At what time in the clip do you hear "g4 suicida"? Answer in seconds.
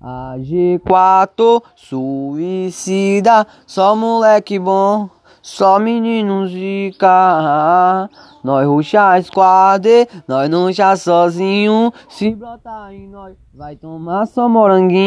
0.38-3.46